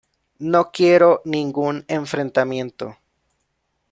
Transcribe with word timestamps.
No 0.39 0.71
quiero 0.71 1.21
ningún 1.25 1.85
enfrentamiento. 1.87 2.97